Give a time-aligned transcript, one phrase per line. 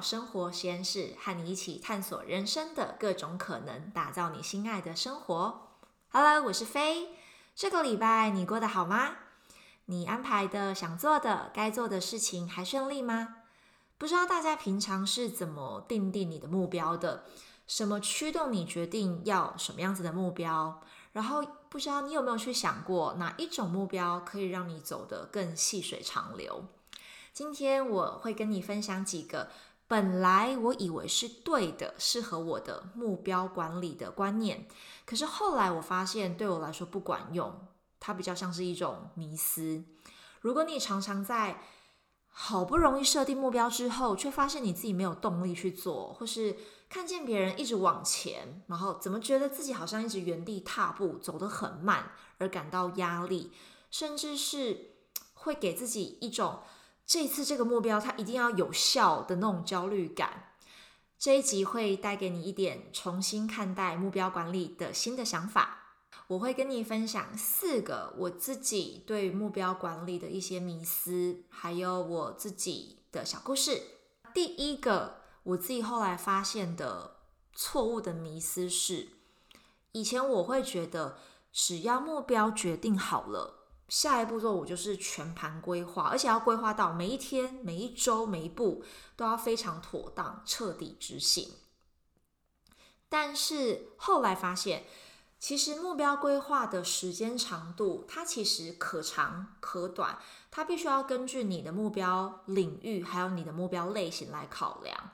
[0.00, 5.68] 生活实验室，和你一起探索人生的各种可能，打造你心爱的生活。
[6.10, 7.10] Hello，我是飞。
[7.54, 9.16] 这个礼拜你过得好吗？
[9.86, 13.36] 你安排的想做的、该做的事情还顺利吗？
[13.98, 17.24] 不知道大家平常是怎么定定你的目标的？
[17.66, 20.80] 什么驱动你决定要什么样子的目标？
[21.12, 26.64] 然后不知道你有没有去想过，哪一种目标可以让你走得更细水长流？
[27.32, 29.50] 今天我会跟你分享几个
[29.90, 34.68] 本来我以为是对的、适合我的目标管理的观念，
[35.04, 37.66] 可是后来我发现对我来说不管用，
[37.98, 39.82] 它比较像是一种迷思。
[40.42, 41.60] 如果你常常在
[42.28, 46.56] 好不容易设定目标之后，却发现你自己没有动力去做，或是
[46.88, 53.50] 看见别人一直往前，然后怎么觉得自己好像一直原地踏步，走得很慢，而感到压力，
[53.90, 54.92] 甚至是
[55.34, 56.60] 会给自己一种。
[57.10, 60.52] 这次这个目标它一定要有效的那种焦虑感，
[61.18, 65.96] 这一集会带给你一点重新看待目标管理的新的想法。
[66.28, 73.82] 我会跟你分享四个我自己对目标管理的一些迷思，还有我自己的小故事。
[74.32, 77.16] 第一个，我自己后来发现的
[77.52, 79.08] 错误的迷思是，
[79.90, 81.18] 以前我会觉得
[81.52, 83.59] 只要目标决定好了。
[83.90, 88.84] 下一步骤我就是全盘规划，而且要规划到每一天、每一周、每一步
[89.16, 91.50] 都要非常妥当、彻底执行。
[93.08, 94.84] 但是后来发现，
[95.40, 100.20] 其实目标规划的时间长度，它其实可长可短，
[100.52, 105.10] 它必须要根据你的目标领域还有你的目标类型来考量。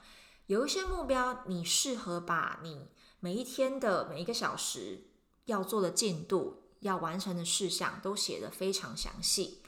[0.49, 2.89] 有一些目标，你适合把你
[3.21, 5.05] 每一天的每一个小时
[5.47, 6.65] 要做的进度。
[6.87, 9.61] 要完成的事项都写得非常详细，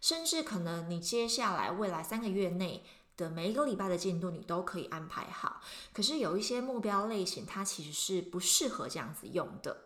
[0.00, 2.84] 甚至可能你接下来未来三个月内
[3.16, 5.62] 的每一个礼拜的进度，你都可以安排好。
[5.92, 9.84] 可是有一些目标类型，它其实是不适合这样子用的。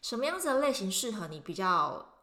[0.00, 2.14] 什么样子的类型适合你比较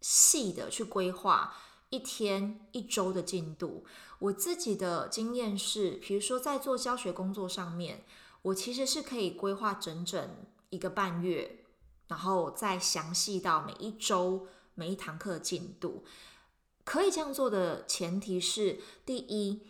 [0.00, 1.54] 细的去规划
[1.88, 3.84] 一天、一周的进度？
[4.18, 8.04] 我自己的经验是，比如说在做教学工作上面，
[8.42, 10.36] 我其实是可以规划整整
[10.68, 11.59] 一个半月。
[12.10, 16.04] 然后再详细到每一周每一堂课进度，
[16.84, 19.60] 可以这样做的前提是：第一，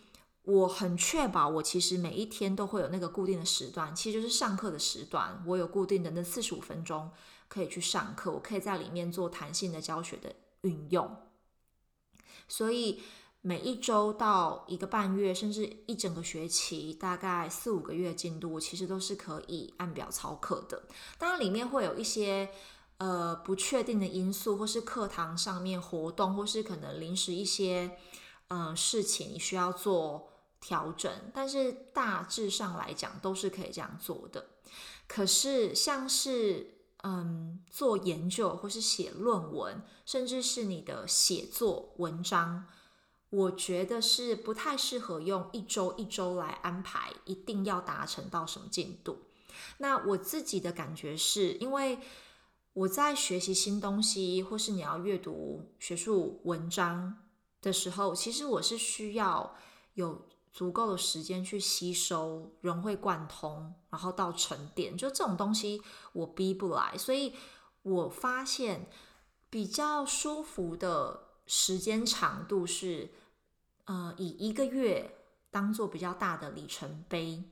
[0.44, 7.10] 我很确保我其实每一天都会有那个固定的时段，其实就是上课的时段，我有固定的那四十五分钟
[7.46, 11.14] 可以去上课，我可以在里面做弹性的教学的运用，
[12.48, 13.02] 所以。
[13.42, 20.82] 每一周到一个半月，甚至一整个学期，大概四五个月进度，其实都是可以按表操课的。
[21.16, 22.50] 当然，里面会有一些
[22.98, 27.96] 呃不确定的因素，或是课堂上面活动，或是可能临时一些
[28.48, 30.28] 嗯事情，你需要做
[30.60, 31.10] 调整。
[31.32, 34.44] 但是大致上来讲，都是可以这样做的。
[35.08, 36.74] 可是像是
[37.04, 42.66] 嗯做研究，或是写论文，甚至是你的写作文章。
[43.30, 49.20] 我觉得是不太适合用一周一周来安排，一定要达成到什么进度。
[49.78, 52.00] 那我自己的感觉是，因为
[52.72, 57.18] 我在学习新东西，或是你要阅读学术文章
[57.62, 59.54] 的时候，其实我是需要
[59.94, 64.96] 有足够的时间去吸收、融会贯通，然后到沉淀。
[64.96, 65.80] 就这种东西
[66.14, 67.34] 我逼不来，所以
[67.82, 68.90] 我发现
[69.48, 73.10] 比较舒服的时间长度是。
[73.90, 75.16] 呃，以一个月
[75.50, 77.42] 当做比较大的里程碑。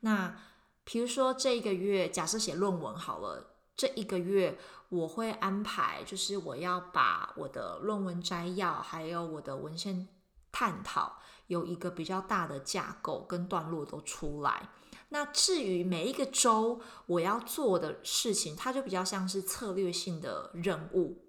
[0.00, 0.36] 那
[0.84, 4.58] 比如说这一个月，假设写论文好了，这一个月
[4.90, 10.06] 我会安排，就是我要把我的论文摘要，还有我的文献
[10.52, 11.16] 探讨，
[11.46, 14.68] 有一个比较大的架构跟段落都出来。
[15.08, 21.27] 那至于每一个周我要做的事情，它就比较像是策略性的任务。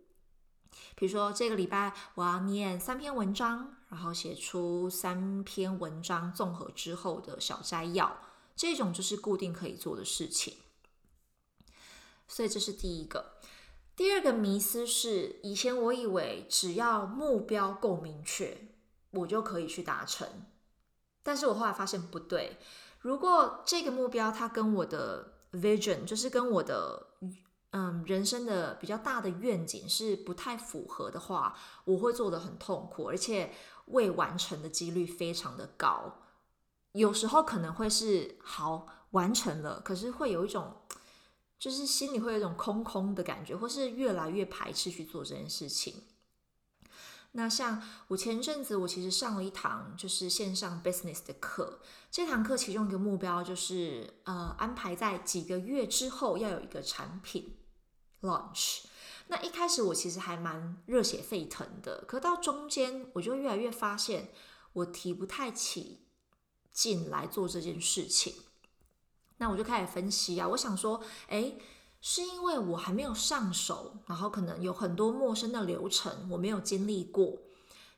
[0.96, 3.76] 比如说这个礼拜我要念三篇文章。
[3.90, 8.20] 然后写出三篇文章综合之后的小摘要，
[8.56, 10.58] 这种就是固定可以做的事情。
[12.28, 13.34] 所以这是第一个。
[13.96, 18.68] 第二个迷思是，以前我以为只要目标够明确，
[19.10, 20.46] 我就可以去达成。
[21.24, 22.60] 但是我后来发现不对。
[23.00, 27.08] 如果这个目标它跟我的 vision，就是跟我的
[27.72, 33.54] 嗯人生的比较大的愿景是不太符合的话，我会做的很痛苦，而且。
[33.90, 36.20] 未完成的几率非常的高，
[36.92, 40.84] 有时候可能会是好完成了，可是会有一种
[41.58, 46.04] 就是心里会有一种空空的感觉，或是越来越排斥去做这件事情。
[47.34, 51.80] 那像我前阵子，我其实上了一堂就是线上 business 的课，
[52.10, 57.56] 这堂课其中一个目标就是呃安排在几个月之后要有一个产品
[58.22, 58.86] launch。
[59.28, 64.32] 那一开始我其实还蛮热血沸腾的，可到中间我就越来越发现
[64.74, 66.08] 我提不太起
[66.74, 68.34] 劲来做这件事情。
[69.38, 71.54] 那我就开始分析啊，我想说，哎。
[72.02, 77.38] 是因为我还没有上手，然后可能有很多陌生的流程我没有经历过，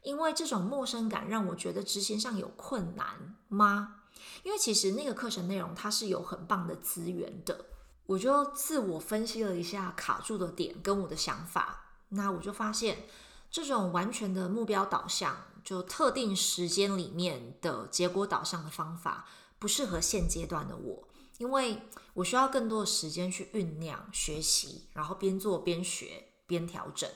[0.01, 3.97] 因为这种陌生感让我觉得执行上有困难吗？
[4.43, 7.65] 因为其实那个课程内容它是有很棒的资源的，
[8.07, 13.05] 我就自我分析了一下卡住的点跟我的想法，那我就发现
[13.49, 19.27] 这种完全的目标导向，就特定时间里面的结果导向的方法，
[19.59, 21.07] 不适合现阶段的我。
[21.41, 21.81] 因为
[22.13, 27.09] 我需要更多的时间去酝酿、学习，然后边做边学边调整。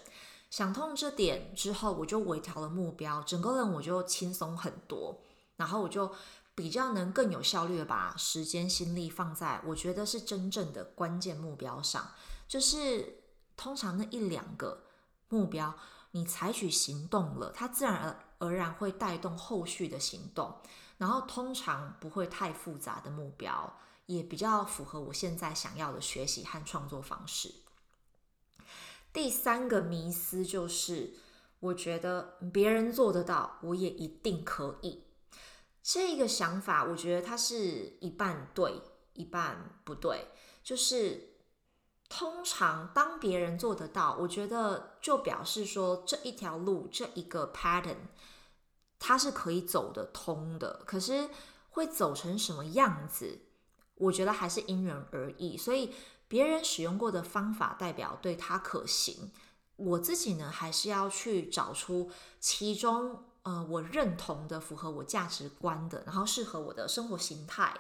[0.50, 5.22] 想通这点之后，我就微调了目标，整个人我就轻松很多。
[5.58, 6.12] 然后我就
[6.56, 12.10] 比较能更有效率的把时间心力放在我觉得是真正的关键目标上。
[12.48, 13.22] 就是
[13.56, 14.86] 通常那一两个
[15.30, 15.76] 目标，
[16.12, 20.56] 你采取行动了，它自然而而然会带动后续的行动。
[20.98, 23.72] 然后通常不会太复杂的目标。
[24.06, 27.54] 也比较符合我现在想要的学习和创作方式。
[29.12, 31.14] 第三个迷思就是，
[31.60, 35.04] 我觉得别人做得到，我也一定可以。
[35.82, 38.82] 这个想法，我觉得它是一半对，
[39.14, 40.28] 一半不对。
[40.64, 41.36] 就是
[42.10, 48.10] 通常当别人做得到，我觉得就表示说这一条路，这一个 pattern，
[49.00, 50.84] 它是可以走得通的。
[50.86, 51.30] 可是
[51.70, 53.45] 会走成什么样子？
[53.96, 55.94] 我觉得还是因人而异，所以
[56.28, 59.32] 别人使用过的方法代表对他可行。
[59.78, 67.74] 我自己呢，还是要去找出其中呃我认同的、符合我价值观的，然后适合我的生活形态、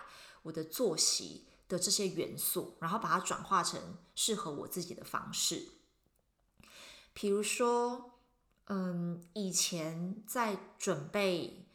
[0.43, 5.67] 我的作息的这些元素，然后把它转化成适合我自己的方式。
[7.13, 8.11] 比如说，
[8.67, 11.65] 嗯，以前在准备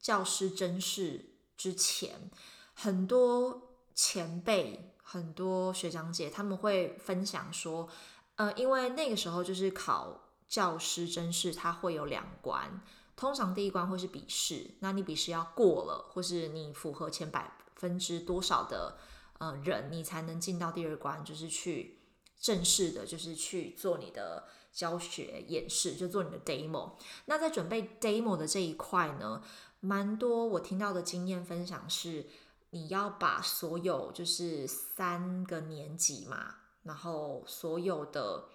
[0.00, 2.30] 教师真试之前，
[2.74, 3.70] 很多。
[3.94, 7.88] 前辈很多学长姐他们会分享说，
[8.34, 12.80] 呃，因为那个时候就是考教师真试，它会有两关，
[13.14, 18.98] 通常第一关会是笔试，那你笔试要过了，或是你符合前百分之多少的
[19.38, 22.00] 呃人，你才能进到第二关，就是去
[22.40, 26.94] 正式的，就是去做你的教学演示，就做你的 demo。
[27.26, 29.40] 那在准备 demo 的这一块呢，
[29.78, 32.26] 蛮多我听到的经验分享是。
[32.74, 38.48] 你要把所有就是三个年级嘛，然后所有的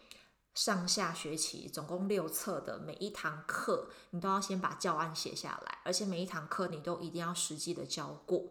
[0.53, 8.43] 上下学期总共六册的每一堂课，你都要先把教案写下来，而且每一堂课你都一定要实际的教过。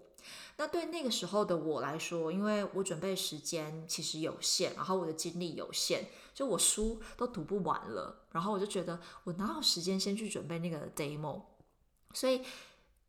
[0.56, 11.42] 那对那个时候的我来说，因为我准备时间其实有限，然后我的精力有限，就我书都读不完了，然后我就觉得我哪有时间先去准备那个 demo，
[12.14, 12.42] 所以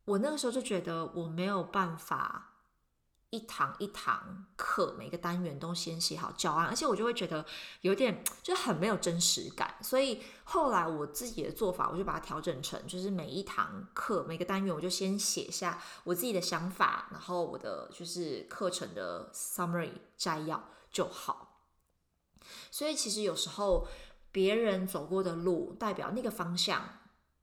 [0.04, 2.48] 我那个时候就觉得我没有办法。
[3.30, 7.46] 一堂一堂课，每个单元都先写好教案，而且我就会觉得
[7.82, 9.72] 有点就很没有真实感。
[9.82, 21.60] 所以后来我自己的做法，我就把它调整成，就是每一堂课每个单元，我就先写下我自己的想法，然后我的就是课程的 summary 摘要就好。
[22.72, 23.86] 所以其实有时候
[24.32, 26.98] 别人走过的路，代表那个方向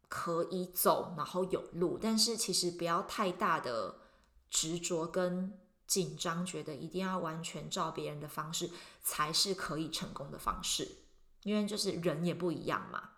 [0.09, 4.01] 可以走，然后有路，但是其实不要太大的
[4.50, 5.57] 执着跟。
[5.88, 8.70] 紧张，觉得一定要完全照别人的方式
[9.01, 10.98] 才是可以成功的方式，
[11.44, 13.12] 因为就是人也不一样嘛。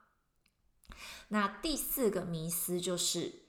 [1.29, 3.45] 那第四个迷思就是，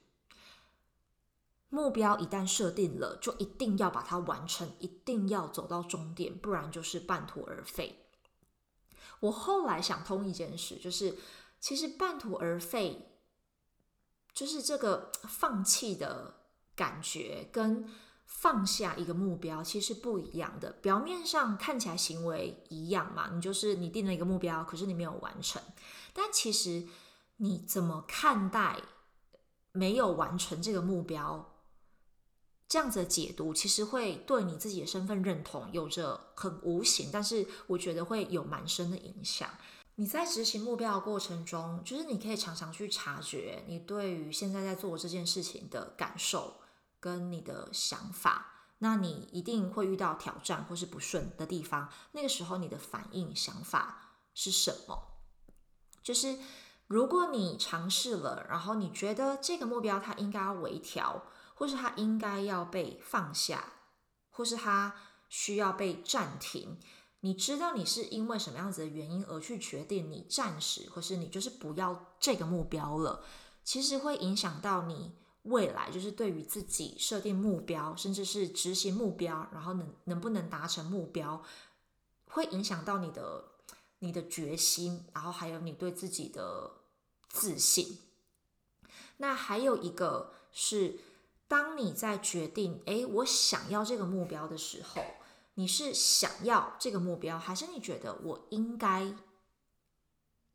[1.68, 8.06] 目标一旦设定了，就一定要把它完成，一定要走到终点，不然就是半途而废。
[9.20, 11.18] 我后来想通一件事，就是
[11.60, 13.20] 其实半途而废，
[14.32, 17.86] 就是这个放弃的感觉跟。
[18.32, 25.60] 放下一个目标其实不一样的，表面上看起来行为一样嘛，你就是你定了一个目标，可是你没有完成。
[26.14, 26.86] 但其实
[27.38, 28.80] 你怎么看待
[29.72, 31.56] 没有完成这个目标，
[32.66, 39.50] 这样子的解读，其实会对你自己的身份认同有着很无形，但是我觉得会有蛮深的影响。
[39.96, 46.54] 你在执行目标的过程中，就是你可以常常去察觉你对于现在在做这件事情的感受。
[47.00, 51.90] 跟你的想法，那你一定会遇到挑战或是不顺的地方。
[52.12, 55.18] 那个时候，你的反应、想法是什么？
[56.02, 56.38] 就是
[56.86, 63.72] 如果你尝试了，然后你觉得这个目标它应该要微调，或是它应该要被放下，
[64.30, 64.94] 或是它
[65.28, 66.78] 需要被暂停，
[67.20, 73.22] 你知道你是因为什么样子的原因而去决定你暂时，或是你就是不要这个目标了，
[73.62, 81.42] 其实会影响到你未来，就是对于自己设定目标，甚至是执行目标，然后能能不能达成目标，
[82.26, 83.44] 会影响到你的
[84.00, 86.78] 你的决心，然后还有你对自己的。
[87.32, 88.00] 自信。
[89.18, 90.98] 那还有一个是，
[91.46, 95.00] 当你在决定，诶，我想要这个目标的时候，
[95.54, 99.14] 你是想要这个目标，还是你觉得我应该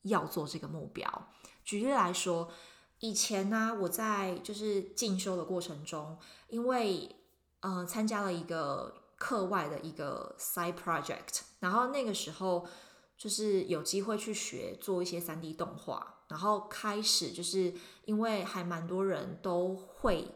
[0.01, 1.29] 要做这个目标？
[1.63, 2.51] 举例来说，
[3.05, 7.15] 以前呢，我在就是进修的过程中，因为
[7.59, 12.67] 呃参加了一个课外的一个 side project，然后那个时候
[13.15, 16.13] 就是有机会去学做一些三 D 动画。
[16.27, 17.71] 然后开始就是
[18.05, 20.27] 因为还蛮多人都会，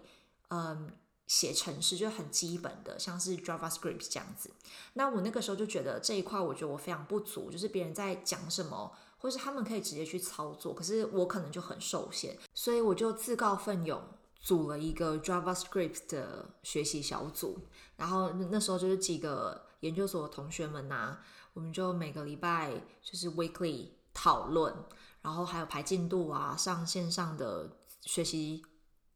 [0.50, 0.92] 嗯，
[1.26, 4.52] 写程式就很基本的，像是 JavaScript 这样子。
[4.94, 14.02] 那我那个时候就觉得这一块，我觉得我非常不足，就是别人在讲什么，或是他们可以直接去操作，可是我可能就很受限，所以我就自告奋勇
[14.40, 17.60] 组了一个 JavaScript 的学习小组。
[17.96, 21.18] 然后那时候就是几个研究所的同学们呐，
[21.54, 22.74] 我们就每个礼拜
[23.04, 24.74] 就是 weekly 讨论。
[25.22, 28.64] 然后还有排进度啊，上线上的学习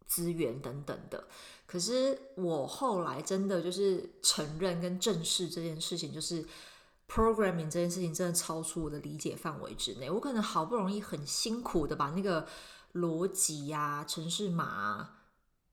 [0.06, 1.24] 资源等等的。
[1.66, 6.46] 可是我后来真的就是承认跟正视这件事情，就是
[7.14, 10.10] programming 这件事情真的超出我的理解范围之内。
[10.10, 12.48] 我可能好不容易很辛苦的把那个
[12.94, 15.18] 逻辑呀、程式码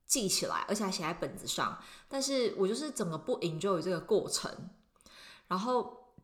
[0.06, 1.78] 记起来，而且还写在本子上，
[2.08, 4.68] 但是我就是整个不 enjoy 这个过程。
[5.48, 6.14] 然后，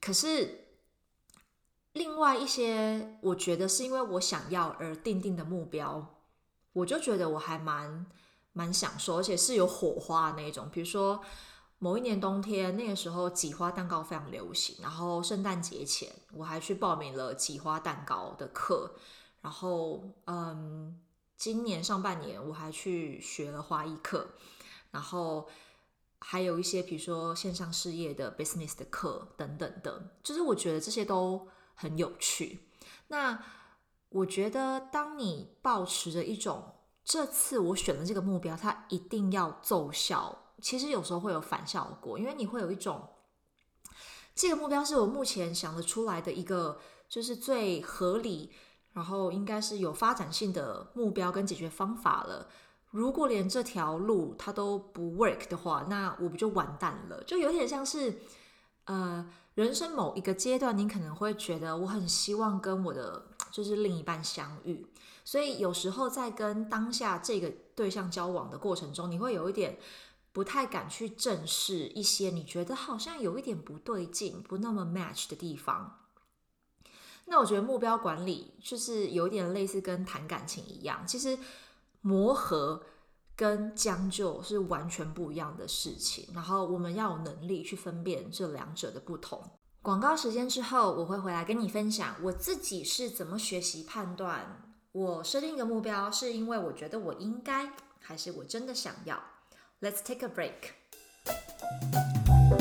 [0.00, 0.64] 可是。
[1.94, 6.20] 另外一些，我觉得是因为我想要而定定的目标，
[6.72, 8.06] 我就觉得我还蛮
[8.52, 10.68] 蛮享受，而且是有火花的那种。
[10.70, 11.20] 比如说
[11.78, 18.94] 某一年冬天，那个时候挤花蛋糕非常流行，然后圣诞节前我还去报名了挤花蛋糕的课，
[19.40, 21.00] 然后嗯，
[21.36, 24.28] 今年上半年我还去学了花艺课，
[24.90, 25.48] 然后
[26.18, 31.48] 还有一些比如说线上事业的 business 的课等等的，就是我觉得这些都。
[31.80, 32.58] 很有趣。
[33.06, 33.40] 那
[34.08, 43.08] 我觉得，当你保持着一种这次我选的这个目标，它一定要奏效，其实有时候会有反效果，因为你会有一种
[44.34, 48.52] 这个目标是我目前想得出来的一个，就是最合理，
[48.92, 52.48] 然后应该是有发展性的目标跟解决方法了。
[52.90, 57.22] 如果连这条路它都不 work 的话，那我不就完蛋了？
[57.24, 58.20] 就有点像是
[58.84, 59.30] 呃。
[59.54, 64.86] 人生某一个阶段，你可能会觉得我很希望跟我的就是另一半相遇，
[65.24, 69.76] 所以有时候在跟当下这个对象交往的过程中，你会有一点
[70.38, 75.98] 不太敢去正视一些你觉得好像有一点不对劲、不那么 match 的地方。
[77.24, 81.36] 那我觉得目标管理就是有点类似跟谈感情一样，其实
[82.02, 82.84] 磨合。
[83.34, 89.40] 跟将就是完全不一样的事情，然后我们要有能力去分辨这两者的不同。
[89.80, 99.22] 广告时间之后，我会回来跟你分享我自己是怎么学习判断我设定一个目标是因为我觉得我应该，还是我真的想要。
[99.80, 100.72] Let's take a break，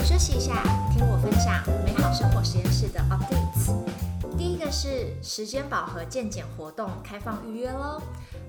[0.06, 0.62] 休息一下，
[0.94, 3.74] 听我分享美好生活实验室的 updates。
[4.38, 8.00] 第一个是时间饱和健检活动开放预约喽。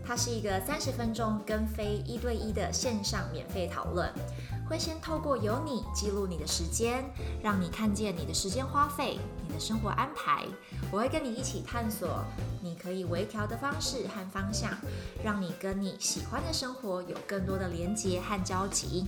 [0.04, 4.12] 它是一个三十分钟跟非一对一的线上免费讨论，
[4.68, 7.02] 会先透过有你记录你的时间，
[7.42, 10.44] 让你看见你的时间花费、你的生活安排。
[10.92, 12.22] 我会跟你一起探索
[12.62, 14.70] 你可以微调的方式和方向，
[15.24, 19.06] 让你跟你喜欢的生活有更多的连结和交集。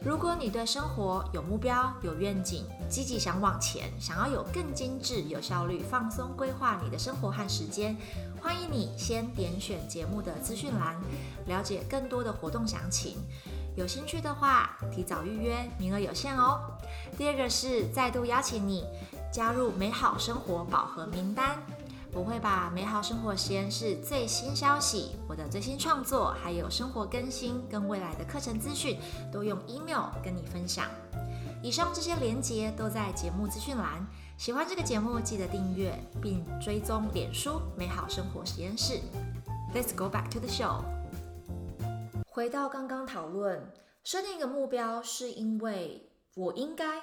[0.00, 7.96] 如果你对生活有目标、有愿景，积极想往前，想要有更精致、有效率、放松规划你的生活和时间。
[8.40, 10.96] 欢迎你先点选节目的资讯栏，
[11.46, 13.16] 了解更多的活动详情。
[13.78, 16.58] 有兴趣的话，提早预约，名额有限哦。
[17.16, 18.84] 第二个是再度邀请你
[19.32, 21.62] 加入美好生活饱和名单，
[22.12, 28.98] 我会把美好生活实验室最新消息、我的最新创作，还有生活更新跟未来的课程资讯，
[29.32, 30.86] 都用 email 跟你分享。
[31.62, 34.04] 以上这些连接都在节目资讯栏。
[34.36, 39.00] 喜欢这个节目，记得订阅并追踪脸书美好生活实验室。
[39.72, 40.97] Let's go back to the show。
[42.38, 43.72] 回到刚刚讨论，
[44.04, 47.02] 设定一个目标是因为我应该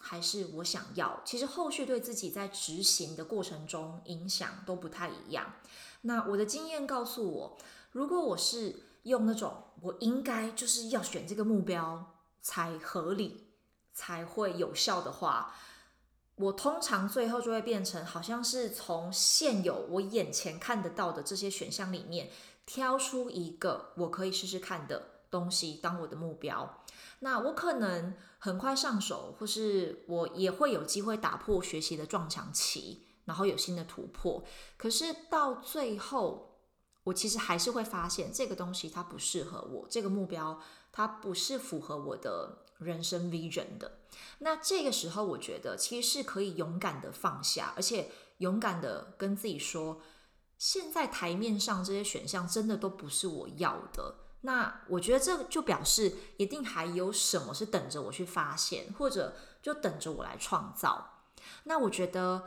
[0.00, 1.20] 还是我想要？
[1.24, 5.54] 其实后续对自己在执行的过程中影响都不太一样。
[6.02, 7.58] 那我的经验告诉我，
[7.90, 13.48] 如果我是用那种我应该就是要选这个目标才合理、
[13.92, 15.52] 才会有效的话，
[16.36, 22.30] 我通常最后就会变成好像是从现有我眼前看得到的这些选项里面
[22.66, 26.82] 挑出一个我可以试试看的东西当我的目标。
[27.20, 34.44] 那我可能很快上手，或是我也会有机会打破学习的撞墙期，然后有新的突破。
[34.76, 36.58] 可是到最后，
[37.04, 40.60] 我其实还是会发现这个东西它不适合我，这个目标
[40.92, 44.00] 它不是符合我的人生 vision 的。
[44.38, 50.00] 那这个时候，我觉得其实是可以勇敢的放下，而且勇敢的跟自己说，
[50.58, 54.16] 现在台面上这些选项真的都不是我要的。
[54.42, 61.24] 那我觉得这就表示一定还有什么是等着我去发现，或者就等着我来创造。
[61.64, 62.44] 那我觉得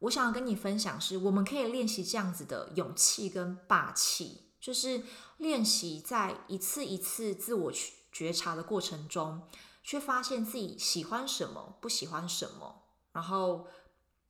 [0.00, 5.02] 我想要跟你分享是，我们可以练习这样子的勇气跟霸气，就是
[5.38, 9.42] 练习在一次一次自我去觉察的过程中，
[9.82, 13.66] 去发现自己喜欢什么，不喜欢什么，然后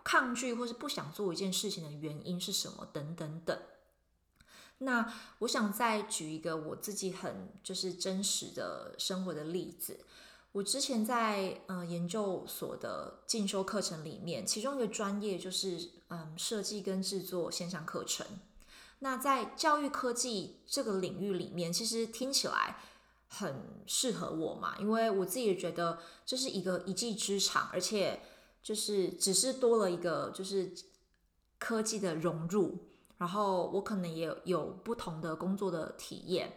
[0.05, 3.59] 抗拒或是不想做一件事情的原因是什么，等等等。
[4.79, 10.01] 那我想再举一个我自己很就是真实的生活的例子。
[10.53, 18.27] 我之前在呃研究所的进修课程里面，其中一个专业就是嗯设计跟制作线上课程。
[19.01, 22.79] 那在教育科技这个领域里面，其实听起来
[23.29, 28.21] 很适合我嘛，因为我自己也觉得这是一个一技之长，而且
[28.63, 30.73] 就是只是多了一个就是
[31.59, 32.87] 科技的融入。
[33.19, 36.51] 然后我可能也有不同的工作的体验，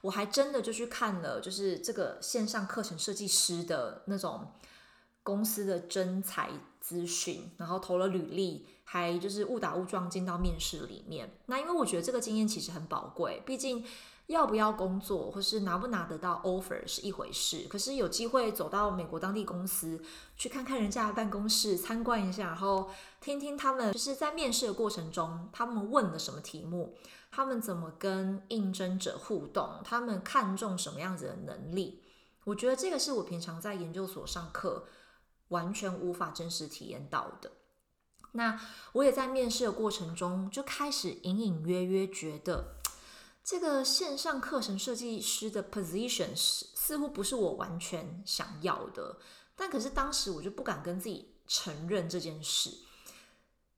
[0.00, 4.52] 我还真的就去看了，就是这个线上课程设计师的那种
[5.22, 11.38] 公司的真才资讯，然后投了履历，还就是误打误撞进到面试里面。
[11.46, 13.84] 那因为我觉得这个经验其实很宝贵，毕竟。
[14.26, 20.02] 要不要工作，或是拿不拿得到 offer 是一回事，可是有机会走到美国当地公司
[20.36, 26.96] 去看看人家的办公室，参观一下，然后听听他们就是在面试的过程中，他们问了什么题目，
[27.30, 32.02] 他们怎么跟应征者互动，他们看重什么样子的能力，
[32.44, 34.86] 我觉得这个是我平常在研究所上课
[35.48, 37.52] 完全无法真实体验到的。
[38.32, 38.60] 那
[38.92, 42.75] 我也在面试的过程中就开始隐隐约约觉得。
[43.46, 49.18] 这个线上课程设计师的 position 似似乎不是我完全想要的，
[49.54, 52.70] 但可是当时我就不敢跟自己承认这件事，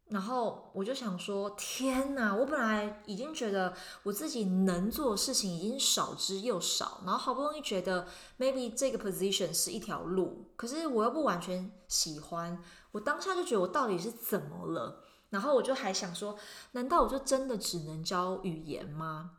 [0.07, 2.35] 然后我就想说：天哪！
[2.35, 15.04] 我本来已经觉得我自己能做的事情已经少之又少，然后好不容易觉得 maybe 这个 position 是一条路，可是我又不完全喜欢，我当下就觉得我到底是怎么了？
[15.28, 16.38] 然后我就还想说：
[16.72, 19.33] 难道我就真的只能教语言吗？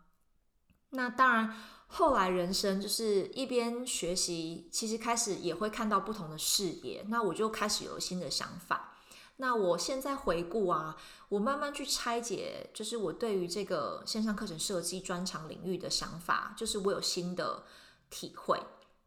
[0.91, 1.55] 那当然，
[1.87, 7.05] 后来人生就是一边学习，其实开始也会看到不同的视野。
[7.09, 8.95] 那我就开始有新的想法。
[9.37, 10.97] 那我现在回顾啊，
[11.29, 17.63] 我慢慢去拆解，就是我对于这个线上课程设计专长领域的想法，就是我有新的
[18.09, 18.61] 体会。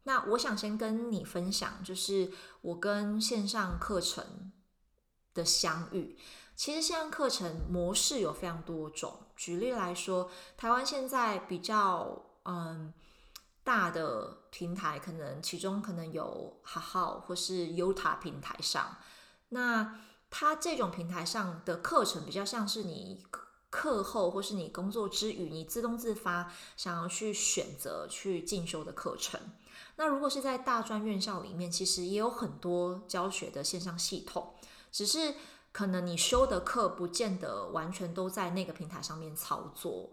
[0.05, 4.51] 那我想先跟你分享，就是我跟线上课程
[5.33, 6.17] 的相遇。
[6.55, 9.11] 其实线上课程模式有非常多种。
[9.35, 12.93] 举例来说，台湾现在比较嗯
[13.63, 18.97] 大的平台，可能其中可能有好好或是 Uta 平台上，
[19.49, 23.25] 那它这种平台上的课程比较像是你
[23.71, 29.39] 课后或是你工作之余，你自动自发想要去选择去进修的课程。
[29.95, 34.53] 那如果是在大专院校里面，其实也有很多教学的线上系统，
[34.91, 35.33] 只是。
[35.73, 40.11] 可能你修的课不见得完全都在那个平台上面操作。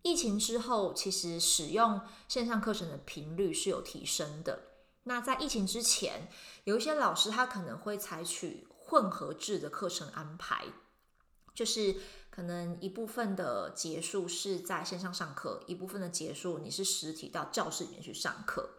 [0.00, 4.58] 疫情之后，其实使用线上课程的频率是有提升的。
[5.04, 6.28] 那在疫情之前，
[6.64, 10.64] 有一些老师他可能会采取混合制的课程安排，
[11.54, 11.94] 就是
[12.30, 18.70] 可能一部分的结束是在线上上课，一部分的结束你是实体到教室里面去上课。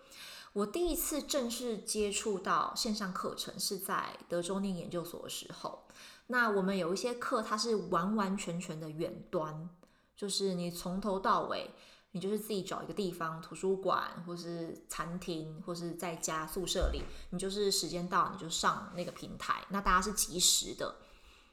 [0.54, 5.86] 我第一次正式接触到线上课程是在德州念研究所的时候。
[6.28, 9.70] 那我们有一些课，它是完完全全的远端，
[10.16, 11.70] 就是你从头到尾，
[12.12, 20.96] 你就是自己找一个地方，图书馆或是餐厅，或是在家宿舍里，你就是时间到你就上那个平台，那大家是及时的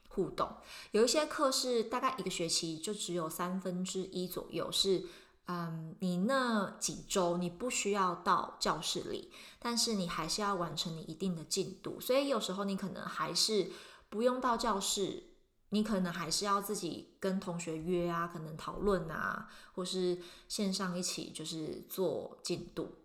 [0.09, 0.48] 互动。
[0.92, 5.04] 有一些课是大概一个学期就只有三分之一左右，是
[5.46, 13.70] 嗯，你那几周你不需要到教室里，但是你还是要完成你一定的进度，所以有时候你可能还是。
[14.11, 15.23] 不用到教室
[15.70, 20.18] 你可能还是要自己跟同学约啊，可能讨论啊，或是
[20.49, 22.96] 线上一起就是做进度。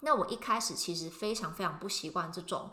[0.00, 2.70] 那我一开始其实非常非常不习惯这种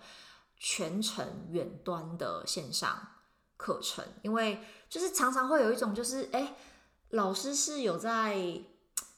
[0.57, 3.07] 全程远端的线上
[3.55, 6.57] 课程，因为就是常常会有一种就是哎，
[7.11, 8.61] 老师是有在，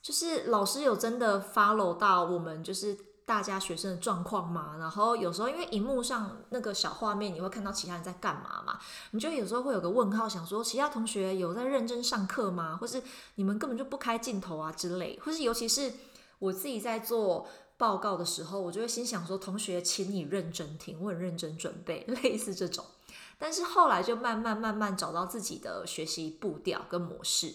[0.02, 3.13] 就是老师有真的 follow 到我们就是。
[3.26, 8.80] 大家学生的状况嘛，然后有时候因为荧幕上那个小画面，你会看到其他人在干嘛嘛，
[9.12, 12.76] 你就有时候会有个问号，想说其他同学有在认真上课吗？
[12.76, 13.02] 或是
[13.36, 15.94] 你们根本就不开镜头啊之类，或是尤其是
[16.40, 22.86] 我自己在做报告的时候，我就会心想说，同学，请你认真听，我很认真准备， 类似这种。
[23.40, 27.54] 但是后来就慢慢慢慢找到自己的学习步调跟模式，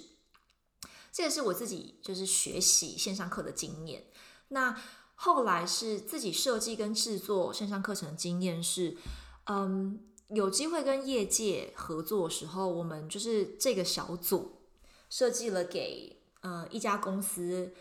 [1.13, 4.05] 这也是我自己就是学习线上课的经验。
[4.49, 4.75] 那。
[5.21, 8.97] 后来是自己设计跟制作线上课程的经验是，
[9.47, 14.61] 嗯，有机会跟业界合作的时候，我们就是这个小组
[15.11, 17.75] 设计了给呃一家公司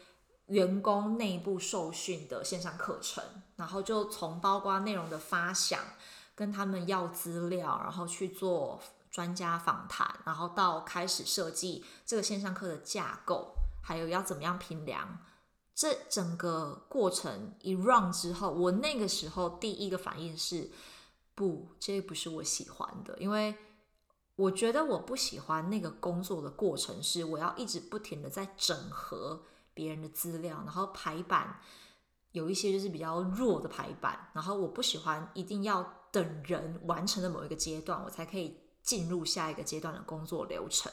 [0.48, 3.24] 员工内部受训的线上课程，
[3.56, 5.80] 然后就从包括内容的发想，
[6.34, 15.20] 跟他们要资料，然后去做专家访谈，然后到开始设计这个线上课的架构，还有要怎么样评量。
[15.78, 20.72] 这整个过程一 run 之后，我那个时候第一个反应是，
[21.36, 23.54] 不，这不是我喜欢的，因为
[24.36, 29.44] 我觉得我不喜欢那个工作的过程，是我要一直不停的在整合
[29.76, 31.60] 别人的资料，然后排版
[32.32, 40.92] 有一些就是比较弱的排版，然后我不喜欢一定要等人完成了某一个阶段，我才可以进入下一个阶段的工作流程，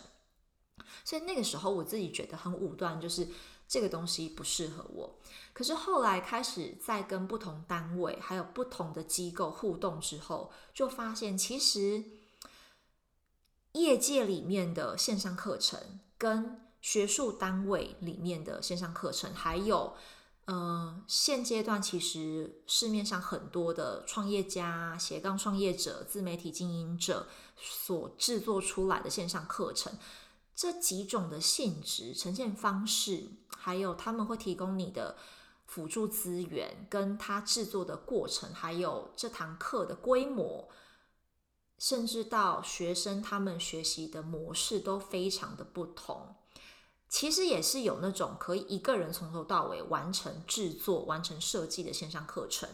[1.06, 3.26] 所以那个时候我自己觉得很武断，就是。
[3.66, 5.18] 这个东西不适合我，
[5.52, 12.04] 可是后来开始在跟不同单位还有不同的机构互动之后，就发现其实
[13.72, 19.94] 业界里面的线上课程跟学术单位里面的线上课程，还有
[20.44, 29.98] 呃现阶段其实市面上很多的创业家、斜杠创业者、自媒体经营者所制作出来的线上课程。
[30.54, 35.16] 这几种的性质、呈现方式，还有他们会提供你的
[35.66, 40.68] 辅助资源，跟他制作的过程，还有这堂课的规模，
[41.78, 46.36] 甚至到学生他们学习的模式都非常的不同。
[47.08, 52.68] 其实也是有那种可以一个人从头到尾完成制作、完成设计的线上课程，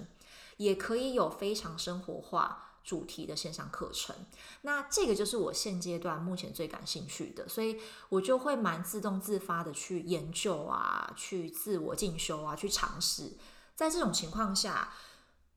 [0.56, 2.69] 也可以有非常生活化。
[2.82, 4.14] 主题的线上课程，
[4.62, 13.32] 那这个就是我现阶段目前最感兴趣的，所以我就会蛮自动自发的去研究啊，去自我进修啊，去尝试。
[13.76, 14.92] 在这种情况下，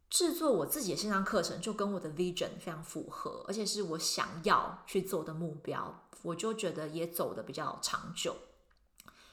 [0.09, 8.35] 制作我自己的线上课程就跟我的 vision 非常符合，而且是我想要去做的目标，我就觉得也走的比较长久。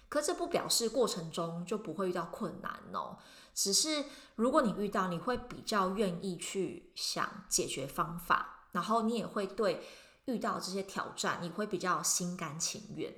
[0.09, 3.18] 可这不表示过程中就不会遇到困难哦。
[3.54, 4.04] 只是
[4.36, 9.82] 如果你遇到，你会比较愿意去想解决方法，然后你也会对
[10.24, 13.14] 遇到这些挑战，你会比较心甘情愿。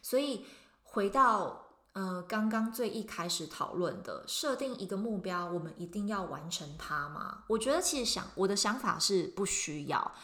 [0.00, 0.46] 所以
[0.82, 7.44] 回到呃刚刚最一开始讨论的，设定一个目标，我们一定要完成它吗？
[7.48, 10.14] 我觉得其实想我的想法是不需要。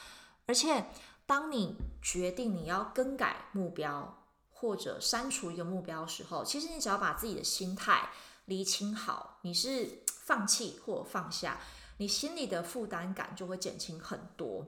[0.47, 0.87] 而且
[1.27, 8.09] 当你决定你要更改目标或者删除一个目标的时候，其实你只要把自己的心态。
[8.51, 11.61] 理清好，你是放弃或放下，
[11.99, 14.67] 你心里的负担感就会减轻很多。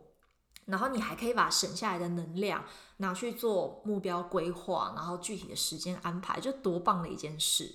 [0.66, 2.64] 然后你还可以把省下来的能量
[2.98, 7.74] 拿去做目标规划，然后具体的时间安排，就多棒的一件事。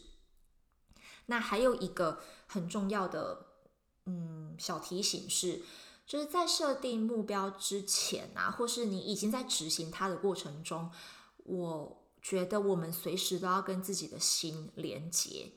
[1.26, 3.48] 那还有一个很重要的
[4.06, 5.62] 嗯小提醒是，
[6.06, 10.90] 就是在设定目标之前啊，或是你已经在执行它的过程中，
[11.40, 15.52] 我觉得我们随时都要跟自己的心连接。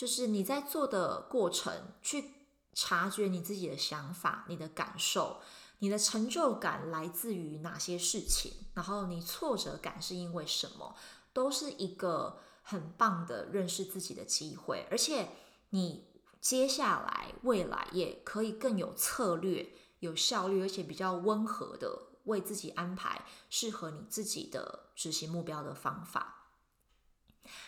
[0.00, 2.32] 就是你在做的过程，去
[2.72, 5.42] 察觉你自己的想法、你的感受、
[5.80, 10.96] 你的成就感来自于哪些事情，然后你挫折感是因为什么，
[11.34, 14.86] 都是一个很棒的认识自己的机会。
[14.90, 15.28] 而且
[15.68, 16.06] 你
[16.40, 26.46] 接下来未来也可以更有策略、有效率，而且比较温和的为自己安排适合你自己的执行目标的方法。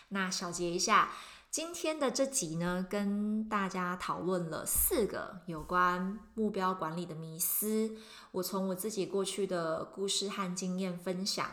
[0.09, 1.13] 那小结一下。
[1.53, 7.95] 今天的这集呢，跟大家讨论了四个有关目标管理的迷思。
[8.31, 11.47] 我从我自己过去的故事和经验分享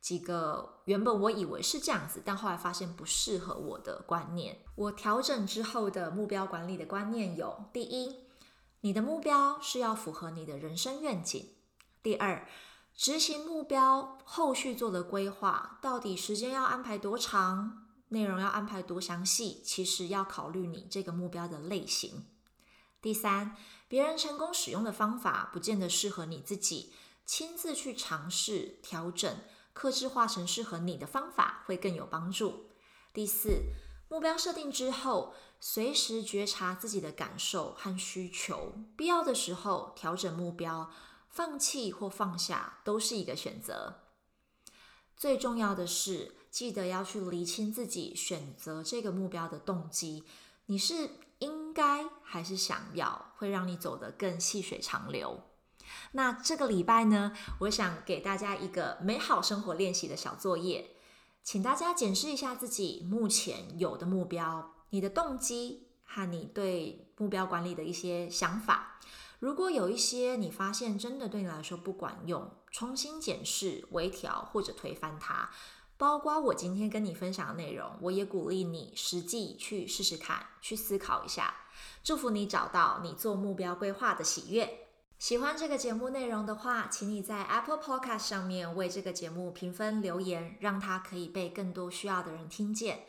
[0.00, 4.56] 几个原本我以为是这样子，但后来发现不适合我的观念。
[4.76, 8.14] 我调整之后的目标管理的观念有：第一，
[8.82, 11.46] 你的目标是要符合你的人生愿景；
[12.04, 12.46] 第二，
[12.94, 17.79] 执行目标后续做的规划，到底时间要安排多长，
[18.10, 22.26] 内容要安排多详细，其实要考虑你这个目标的类型。
[23.02, 23.56] 第三，
[23.88, 26.92] 别人成功使用的方法，不见得适合你自己，
[27.24, 29.38] 亲自去尝试调整，
[29.72, 32.66] 克制化成适合你的方法，会更有帮助。
[33.12, 33.72] 第四，
[34.08, 40.90] 目标设定之后，随时觉察自己的感受和需求，必要的时候调整目标。
[41.32, 44.00] 放弃或放下都是一个选择。
[45.16, 50.24] 最重要的是，记得要去厘清自己选择这个目标的动机。
[50.66, 55.42] 你是应该还是想要，会让你走得更细水长流。
[56.12, 60.90] 那这个礼拜呢，我想给大家一个美好生活练习的小作业，
[61.42, 69.00] 请大家检视一下自己目前有的目标，你的动机和你对目标管理的一些想法。
[69.40, 75.50] 如果有一些你发现真的对你来说不管用，重新检视、微调或者推翻它，
[76.00, 81.54] 包括我今天跟你分享的内容，我也鼓励你实际去试试看，去思考一下。
[82.02, 84.86] 祝福你找到你做目标规划的喜悦。
[85.18, 93.00] 喜欢这个节目内容的话，请你在 Apple Podcast 上面为这个节目评分留言，让它可以被更多需要的人听见。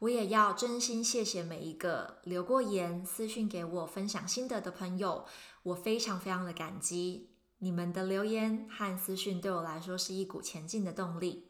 [0.00, 5.24] 我也要真心谢谢每一个留过言、私讯给我分享心得的朋友，
[5.62, 7.30] 我非常非常的感激
[7.60, 11.48] 你们的留言和私讯，对我来说是一股前进的动力。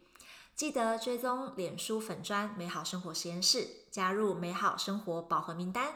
[0.56, 5.94] 记得追踪脸书粉砖美好生活实验室，加入美好生活饱和名单。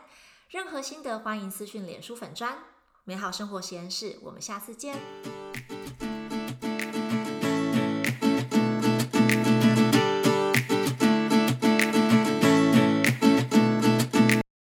[0.51, 2.59] 任何心得欢迎私讯脸书粉砖
[3.05, 4.19] 美好生活实验室。
[4.21, 4.99] 我们下次见。